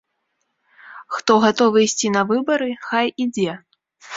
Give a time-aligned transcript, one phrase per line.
[1.17, 3.51] Хто гатовы ісці на выбары, хай ідзе.